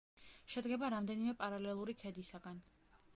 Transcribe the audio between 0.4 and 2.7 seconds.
შედგება რამდენიმე პარალელური ქედისაგან.